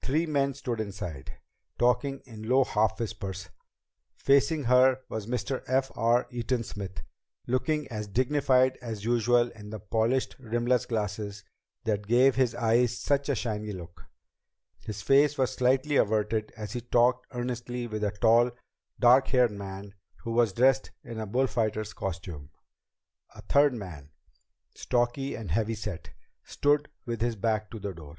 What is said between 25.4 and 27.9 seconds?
heavy set, stood with his back to